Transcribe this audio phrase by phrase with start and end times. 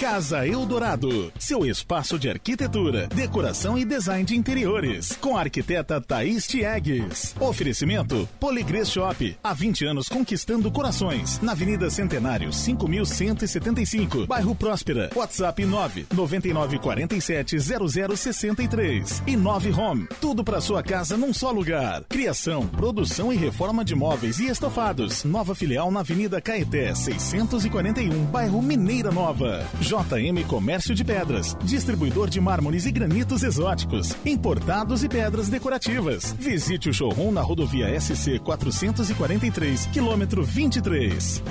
[0.00, 6.46] Casa Eldorado, seu espaço de arquitetura, decoração e design de interiores, com a arquiteta Thaís
[6.46, 7.34] Tiegues.
[7.40, 15.10] Oferecimento Poligres Shop, há 20 anos conquistando corações, na Avenida Centenário, 5175, bairro Próspera.
[15.16, 20.08] WhatsApp 9 9947 0063 e 9 Home.
[20.20, 22.04] Tudo para sua casa num só lugar.
[22.08, 25.24] Criação, produção e reforma de móveis e estofados.
[25.24, 29.66] Nova filial na Avenida Caeté, 641, bairro Mineira Nova.
[29.88, 36.34] JM Comércio de Pedras, distribuidor de mármores e granitos exóticos, importados e pedras decorativas.
[36.38, 41.42] Visite o showroom na rodovia SC 443, quilômetro 23.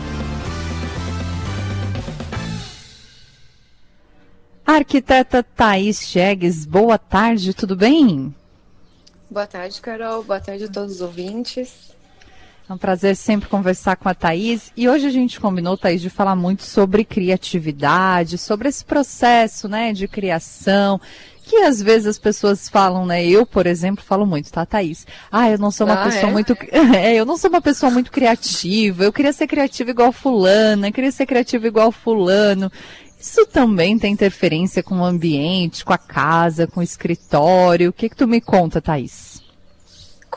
[4.63, 8.35] Arquiteta Thaís Chegues, boa tarde, tudo bem?
[9.31, 10.23] Boa tarde, Carol.
[10.23, 11.96] Boa tarde a todos os ouvintes.
[12.69, 14.73] É um prazer sempre conversar com a Thaís.
[14.75, 19.93] E hoje a gente combinou, Thaís, de falar muito sobre criatividade, sobre esse processo né,
[19.93, 20.99] de criação,
[21.43, 23.25] que às vezes as pessoas falam, né?
[23.25, 25.07] Eu, por exemplo, falo muito, tá, Thaís?
[25.31, 26.33] Ah, eu não sou uma ah, pessoa é?
[26.33, 26.57] muito.
[26.97, 29.05] É, eu não sou uma pessoa muito criativa.
[29.05, 32.69] Eu queria ser criativa igual fulana, eu queria ser criativa igual fulano.
[33.17, 37.91] Isso também tem interferência com o ambiente, com a casa, com o escritório.
[37.91, 39.46] O que, que tu me conta, Thaís?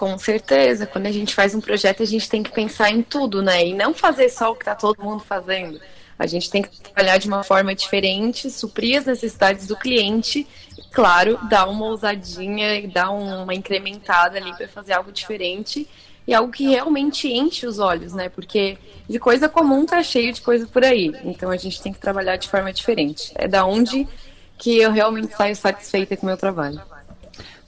[0.01, 0.87] Com certeza.
[0.87, 3.67] Quando a gente faz um projeto, a gente tem que pensar em tudo, né?
[3.67, 5.79] E não fazer só o que está todo mundo fazendo.
[6.19, 10.47] A gente tem que trabalhar de uma forma diferente, suprir as necessidades do cliente
[10.79, 15.87] e, claro, dar uma ousadinha e dar uma incrementada ali para fazer algo diferente
[16.27, 18.31] e algo que realmente enche os olhos, né?
[18.31, 21.15] Porque de coisa comum tá cheio de coisa por aí.
[21.25, 23.33] Então a gente tem que trabalhar de forma diferente.
[23.35, 24.09] É da onde
[24.57, 26.81] que eu realmente saio satisfeita com o meu trabalho.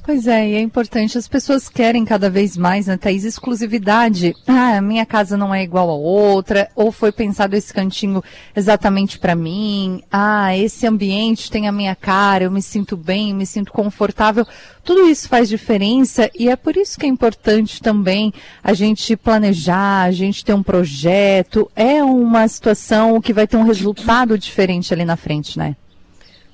[0.05, 4.35] Pois é, e é importante, as pessoas querem cada vez mais, né, Thaís, exclusividade.
[4.49, 8.21] Ah, minha casa não é igual a outra, ou foi pensado esse cantinho
[8.55, 10.03] exatamente para mim.
[10.11, 14.45] Ah, esse ambiente tem a minha cara, eu me sinto bem, me sinto confortável.
[14.83, 20.03] Tudo isso faz diferença e é por isso que é importante também a gente planejar,
[20.03, 21.71] a gente ter um projeto.
[21.77, 25.77] É uma situação que vai ter um resultado diferente ali na frente, né?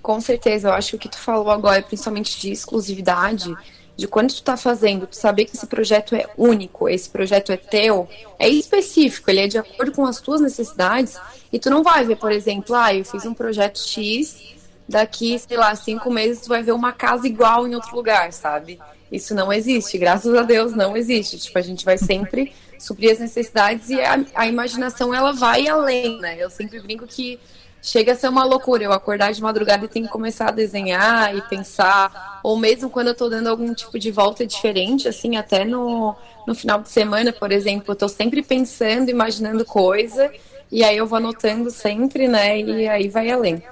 [0.09, 3.55] Com certeza, eu acho que o que tu falou agora, principalmente de exclusividade,
[3.95, 7.59] de quando tu tá fazendo, tu saber que esse projeto é único, esse projeto é
[7.59, 8.09] teu,
[8.39, 11.19] é específico, ele é de acordo com as tuas necessidades,
[11.53, 14.57] e tu não vai ver, por exemplo, ah, eu fiz um projeto X,
[14.89, 18.81] daqui, sei lá, cinco meses tu vai ver uma casa igual em outro lugar, sabe?
[19.13, 21.37] Isso não existe, graças a Deus não existe.
[21.37, 26.19] Tipo, a gente vai sempre suprir as necessidades e a, a imaginação ela vai além,
[26.19, 26.37] né?
[26.39, 27.39] Eu sempre brinco que
[27.83, 28.85] chega a ser uma loucura.
[28.85, 33.09] Eu acordar de madrugada e tenho que começar a desenhar e pensar, ou mesmo quando
[33.09, 36.15] eu estou dando algum tipo de volta diferente, assim, até no,
[36.47, 40.31] no final de semana, por exemplo, eu estou sempre pensando, imaginando coisa,
[40.71, 43.63] e aí eu vou anotando sempre, né, e aí vai além.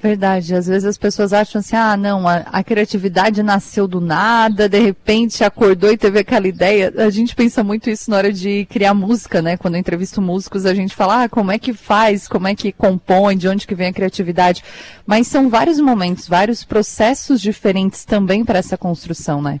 [0.00, 4.68] Verdade, às vezes as pessoas acham assim, ah, não, a, a, criatividade nasceu do nada,
[4.68, 6.94] de repente acordou e teve aquela ideia.
[6.98, 9.56] A gente pensa muito isso na hora de criar música, né?
[9.56, 12.70] Quando eu entrevisto músicos, a gente fala, ah, como é que faz, como é que
[12.70, 14.62] compõe, de onde que vem a criatividade.
[15.04, 19.60] Mas são vários momentos, vários processos diferentes também para essa construção, né?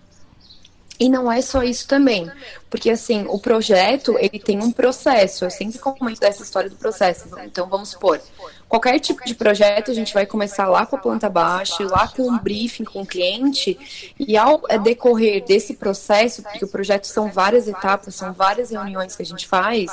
[1.00, 2.28] E não é só isso também,
[2.68, 7.28] porque assim, o projeto, ele tem um processo, eu sempre comento dessa história do processo,
[7.44, 8.20] então vamos supor,
[8.68, 12.28] qualquer tipo de projeto a gente vai começar lá com a planta baixa, lá com
[12.28, 17.68] um briefing com o cliente, e ao decorrer desse processo, porque o projeto são várias
[17.68, 19.92] etapas, são várias reuniões que a gente faz,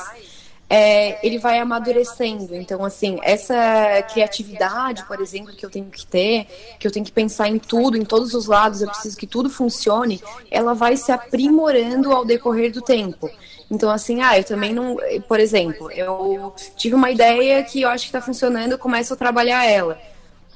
[0.69, 2.55] é, ele vai amadurecendo.
[2.55, 6.47] Então, assim, essa criatividade, por exemplo, que eu tenho que ter,
[6.79, 9.49] que eu tenho que pensar em tudo, em todos os lados, eu preciso que tudo
[9.49, 13.29] funcione, ela vai se aprimorando ao decorrer do tempo.
[13.69, 14.97] Então, assim, ah, eu também não.
[15.27, 19.17] Por exemplo, eu tive uma ideia que eu acho que está funcionando, eu começo a
[19.17, 19.99] trabalhar ela.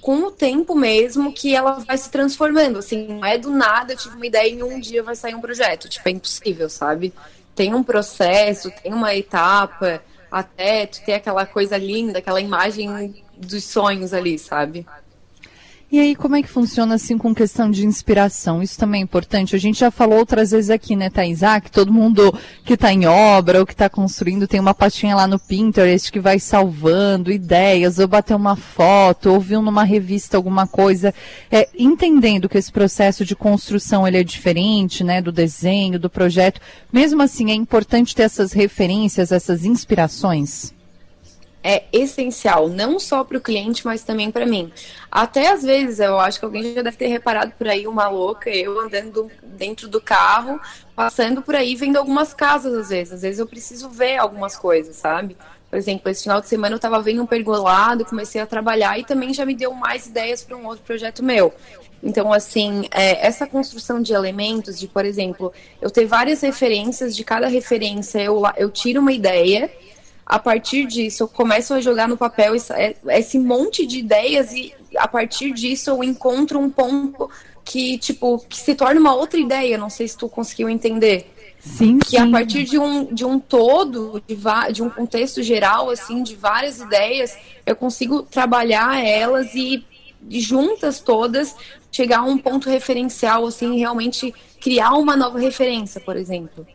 [0.02, 2.80] Com o tempo mesmo que ela vai se transformando.
[2.80, 5.36] Assim, não é do nada, eu tive uma ideia e em um dia vai sair
[5.36, 5.90] um projeto.
[5.90, 7.14] Tipo, é impossível, sabe?
[7.60, 13.66] Tem um processo, tem uma etapa, até tu ter aquela coisa linda, aquela imagem dos
[13.66, 14.86] sonhos ali, sabe?
[15.92, 18.62] E aí, como é que funciona assim com questão de inspiração?
[18.62, 19.56] Isso também é importante.
[19.56, 21.42] A gente já falou outras vezes aqui, né, Thais?
[21.42, 22.32] Ah, que todo mundo
[22.64, 26.20] que está em obra ou que está construindo tem uma pastinha lá no Pinterest que
[26.20, 31.12] vai salvando ideias, ou bater uma foto, ou viu numa revista alguma coisa.
[31.50, 36.62] É, entendendo que esse processo de construção ele é diferente, né, do desenho, do projeto.
[36.94, 40.72] Mesmo assim, é importante ter essas referências, essas inspirações
[41.64, 44.72] é essencial, não só para o cliente, mas também para mim.
[45.12, 48.50] Até às vezes, eu acho que alguém já deve ter reparado por aí uma louca,
[48.50, 50.60] eu andando dentro do carro,
[50.96, 53.14] passando por aí, vendo algumas casas às vezes.
[53.14, 55.36] Às vezes eu preciso ver algumas coisas, sabe?
[55.70, 59.04] Por exemplo, esse final de semana eu estava vendo um pergolado, comecei a trabalhar e
[59.04, 61.54] também já me deu mais ideias para um outro projeto meu.
[62.02, 67.24] Então, assim, é, essa construção de elementos, de, por exemplo, eu ter várias referências, de
[67.24, 69.70] cada referência eu, eu tiro uma ideia,
[70.30, 74.54] a partir disso eu começo a jogar no papel esse, é, esse monte de ideias
[74.54, 77.28] e a partir disso eu encontro um ponto
[77.66, 81.34] que, tipo, que se torna uma outra ideia, não sei se tu conseguiu entender.
[81.60, 82.18] Sim, que sim.
[82.18, 84.38] a partir de um, de um todo, de,
[84.72, 87.36] de um contexto geral, assim, de várias ideias,
[87.66, 89.84] eu consigo trabalhar elas e
[90.30, 91.56] juntas todas
[91.92, 96.66] chegar a um ponto referencial, assim, realmente criar uma nova referência, por exemplo.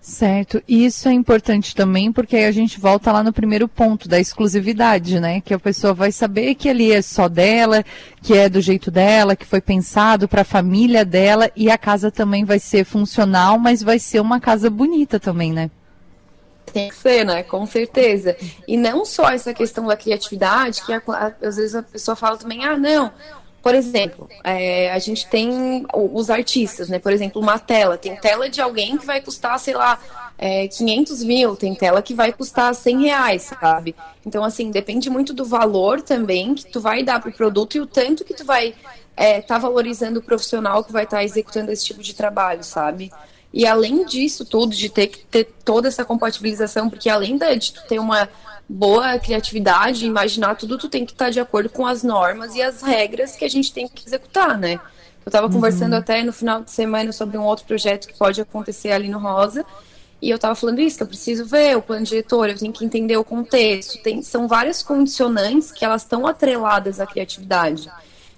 [0.00, 4.08] Certo, e isso é importante também porque aí a gente volta lá no primeiro ponto
[4.08, 5.42] da exclusividade, né?
[5.42, 7.84] Que a pessoa vai saber que ali é só dela,
[8.22, 12.10] que é do jeito dela, que foi pensado para a família dela e a casa
[12.10, 15.70] também vai ser funcional, mas vai ser uma casa bonita também, né?
[16.72, 17.42] Tem que ser, né?
[17.42, 18.36] Com certeza.
[18.66, 22.76] E não só essa questão da criatividade, que às vezes a pessoa fala também, ah,
[22.76, 23.12] não,
[23.62, 26.98] por exemplo, é, a gente tem os artistas, né?
[26.98, 27.98] Por exemplo, uma tela.
[27.98, 29.98] Tem tela de alguém que vai custar, sei lá,
[30.38, 31.56] é, 500 mil.
[31.56, 33.94] Tem tela que vai custar 100 reais, sabe?
[34.24, 37.86] Então, assim, depende muito do valor também que tu vai dar pro produto e o
[37.86, 38.74] tanto que tu vai
[39.14, 43.12] é, tá valorizando o profissional que vai estar tá executando esse tipo de trabalho, sabe?
[43.52, 47.82] E além disso tudo, de ter que ter toda essa compatibilização, porque além de tu
[47.86, 48.28] ter uma
[48.72, 52.82] boa criatividade, imaginar tudo, tu tem que estar de acordo com as normas e as
[52.82, 54.74] regras que a gente tem que executar, né?
[55.24, 55.52] Eu estava uhum.
[55.52, 59.18] conversando até no final de semana sobre um outro projeto que pode acontecer ali no
[59.18, 59.66] Rosa,
[60.22, 62.84] e eu estava falando isso, que eu preciso ver o plano diretor, eu tenho que
[62.84, 64.00] entender o contexto.
[64.02, 67.90] Tem, são várias condicionantes que elas estão atreladas à criatividade.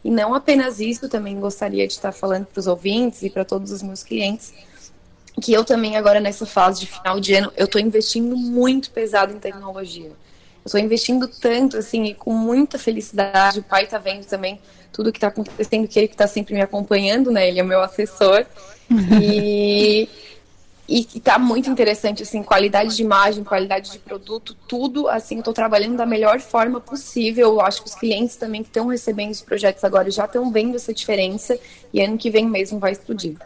[0.05, 3.71] E não apenas isso, também gostaria de estar falando para os ouvintes e para todos
[3.71, 4.55] os meus clientes,
[5.41, 9.33] que eu também agora nessa fase de final de ano, eu estou investindo muito pesado
[9.33, 10.11] em tecnologia.
[10.65, 13.61] Eu estou investindo tanto, assim, e com muita felicidade.
[13.61, 14.61] O pai está vendo também
[14.93, 17.49] tudo que está acontecendo, que ele está sempre me acompanhando, né?
[17.49, 18.47] Ele é meu assessor.
[19.23, 20.09] E,
[20.89, 25.97] e está muito interessante, assim, qualidade de imagem, qualidade de produto, tudo, assim, estou trabalhando
[25.97, 27.53] da melhor forma possível.
[27.53, 30.77] Eu acho que os clientes também que estão recebendo os projetos agora já estão vendo
[30.77, 31.59] essa diferença
[31.95, 33.37] e ano que vem mesmo vai explodir.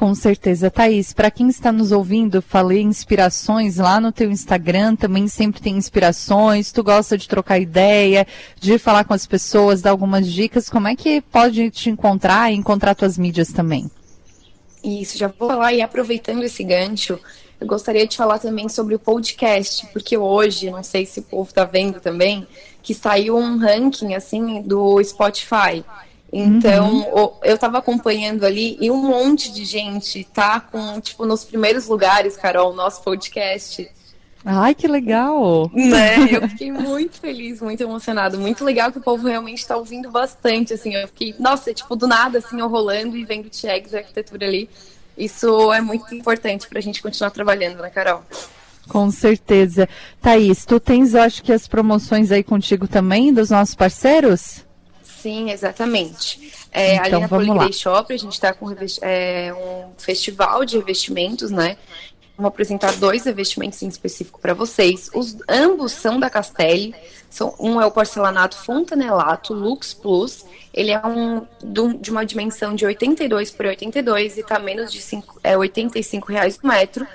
[0.00, 1.12] Com certeza, Thaís.
[1.12, 6.72] Para quem está nos ouvindo, falei inspirações lá no teu Instagram, também sempre tem inspirações.
[6.72, 8.26] Tu gosta de trocar ideia,
[8.58, 10.70] de falar com as pessoas, dar algumas dicas.
[10.70, 13.90] Como é que pode te encontrar e encontrar tuas mídias também?
[14.82, 17.20] Isso, já vou falar e aproveitando esse gancho,
[17.60, 21.50] eu gostaria de falar também sobre o podcast, porque hoje, não sei se o povo
[21.50, 22.48] está vendo também,
[22.82, 25.84] que saiu um ranking assim do Spotify.
[26.32, 27.32] Então, uhum.
[27.42, 32.36] eu estava acompanhando ali e um monte de gente tá com, tipo, nos primeiros lugares,
[32.36, 33.90] Carol, nosso podcast.
[34.44, 35.70] Ai, que legal!
[35.74, 36.16] Né?
[36.32, 38.38] Eu fiquei muito feliz, muito emocionado.
[38.38, 40.94] Muito legal que o povo realmente está ouvindo bastante, assim.
[40.94, 44.70] Eu fiquei, nossa, tipo, do nada, assim, eu rolando e vendo tags e arquitetura ali.
[45.18, 48.22] Isso é muito importante para a gente continuar trabalhando, né, Carol?
[48.88, 49.86] Com certeza.
[50.22, 54.64] Thaís, tu tens, eu acho que as promoções aí contigo também, dos nossos parceiros?
[55.20, 56.52] Sim, exatamente.
[56.72, 61.50] É, então, ali na Poligrey Shop a gente está com é, um festival de revestimentos,
[61.50, 61.76] né?
[62.36, 65.10] Vou apresentar dois revestimentos em específico para vocês.
[65.14, 66.94] Os, ambos são da Castelli.
[67.28, 70.46] São, um é o porcelanato fontanelato Lux Plus.
[70.72, 71.46] Ele é um
[72.00, 76.58] de uma dimensão de 82 por 82 e está menos de 5, é, 85 reais
[76.62, 77.06] o metro.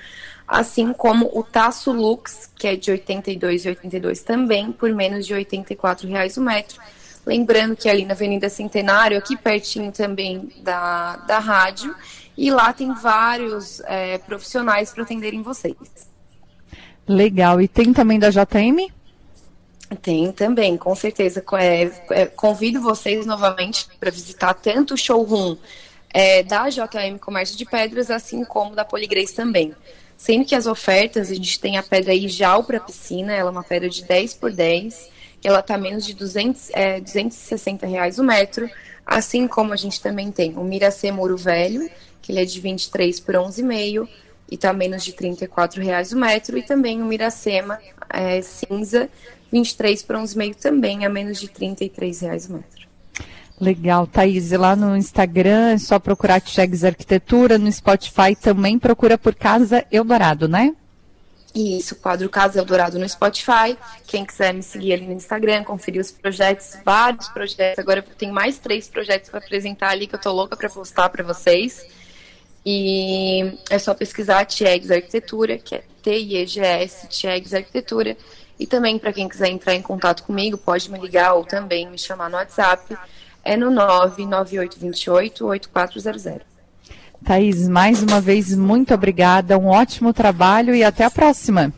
[0.48, 5.34] Assim como o Taço Lux, que é de 82 e 82 também, por menos de
[5.34, 6.80] 84 reais o metro.
[7.26, 11.96] Lembrando que ali na Avenida Centenário, aqui pertinho também da, da rádio,
[12.38, 15.76] e lá tem vários é, profissionais para atenderem vocês.
[17.08, 17.62] Legal.
[17.62, 18.92] E tem também da JM?
[20.02, 21.44] Tem também, com certeza.
[21.54, 25.58] É, é, convido vocês novamente para visitar tanto o showroom
[26.14, 29.74] é, da JM Comércio de Pedras, assim como da Poligrace também.
[30.18, 33.64] Sendo que as ofertas, a gente tem a pedra Ijal para piscina, ela é uma
[33.64, 35.10] pedra de 10 por 10,
[35.46, 38.68] ela está menos de 200, é, 260 reais o metro,
[39.06, 41.88] assim como a gente também tem o Miracê Muro Velho,
[42.22, 44.08] que ele é de 23 por 11,5
[44.52, 49.08] e está menos de 34 reais o metro, e também o Miracema é, cinza,
[49.52, 52.86] 23 por 11,5 também a menos de 33 reais o metro.
[53.62, 54.52] Legal, Thaís.
[54.52, 60.48] Lá no Instagram é só procurar Chegs Arquitetura, no Spotify também procura por Casa Eldorado,
[60.48, 60.76] né?
[61.56, 63.78] Isso, quadro Casa Eldorado no Spotify.
[64.06, 67.80] Quem quiser me seguir ali no Instagram, conferir os projetos, vários projetos.
[67.80, 71.24] Agora tem mais três projetos para apresentar ali que eu tô louca para postar para
[71.24, 71.88] vocês.
[72.66, 78.18] E é só pesquisar Tiegs Arquitetura, que é T-I-E-G-S, Tiegs Arquitetura.
[78.60, 81.98] E também, para quem quiser entrar em contato comigo, pode me ligar ou também me
[81.98, 82.98] chamar no WhatsApp,
[83.44, 86.55] é no 99828-8400.
[87.26, 91.74] Thaís, mais uma vez, muito obrigada, um ótimo trabalho e até a próxima.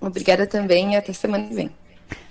[0.00, 1.70] Obrigada também e até semana que vem.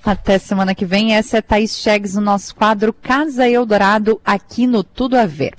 [0.03, 1.13] Até semana que vem.
[1.13, 5.53] Essa é Thaís Chegues no nosso quadro Casa Eldorado, aqui no Tudo a Ver.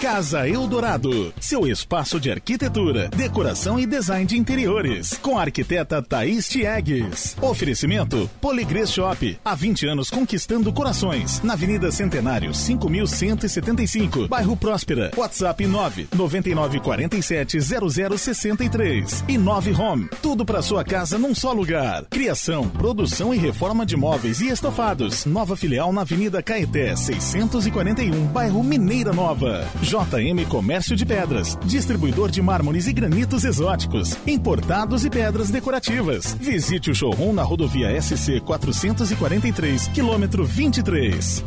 [0.00, 6.48] Casa Eldorado, seu espaço de arquitetura, decoração e design de interiores, com a arquiteta Thaís
[6.48, 7.36] Tiegues.
[7.42, 15.10] Oferecimento Poligrês Shop, há 20 anos conquistando corações, na Avenida Centenário, 5175, bairro Próspera.
[15.16, 20.08] WhatsApp 9 9947 0063 e 9 Home.
[20.22, 22.04] Tudo para sua casa num só lugar.
[22.04, 25.24] Criação, produção e reforma de móveis e estofados.
[25.24, 29.66] Nova filial na Avenida Caeté, 641, bairro Mineira Nova.
[29.88, 36.36] JM Comércio de Pedras, distribuidor de mármores e granitos exóticos, importados e pedras decorativas.
[36.38, 41.42] Visite o showroom na rodovia SC 443, quilômetro 23.